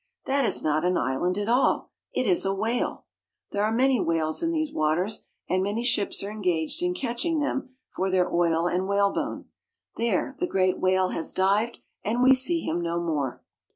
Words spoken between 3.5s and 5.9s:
There are many whales in these waters, and many